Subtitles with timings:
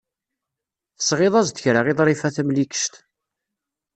[0.97, 2.93] Tesɣiḍ-as-d kra i Ḍrifa Tamlikect.